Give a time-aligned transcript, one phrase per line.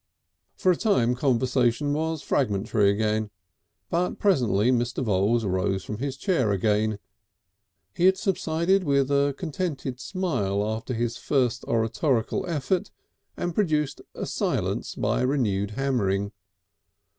[0.55, 3.29] For a time conversation was fragmentary again.
[3.91, 5.03] But presently Mr.
[5.03, 6.97] Voules rose from his chair again;
[7.93, 12.89] he had subsided with a contented smile after his first oratorical effort,
[13.37, 16.31] and produced a silence by renewed hammering.